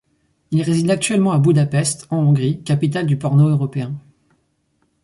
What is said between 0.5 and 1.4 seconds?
réside actuellement à